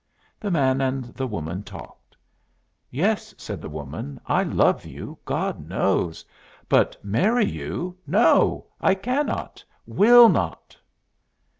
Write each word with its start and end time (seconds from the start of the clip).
The 0.39 0.49
man 0.49 0.81
and 0.81 1.05
the 1.13 1.27
woman 1.27 1.61
talked. 1.61 2.17
"Yes," 2.89 3.35
said 3.37 3.61
the 3.61 3.69
woman, 3.69 4.19
"I 4.25 4.41
love 4.41 4.83
you, 4.83 5.19
God 5.25 5.69
knows! 5.69 6.25
But 6.67 6.97
marry 7.05 7.45
you, 7.45 7.95
no. 8.07 8.65
I 8.81 8.95
cannot, 8.95 9.63
will 9.85 10.27
not." 10.27 10.75